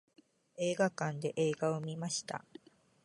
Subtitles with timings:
[0.57, 2.43] 映画館で映画を観ました。